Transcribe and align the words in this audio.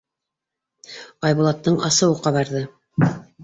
Айбулаттың 1.29 1.79
асыуы 1.91 2.19
ҡабарҙы: 2.27 2.67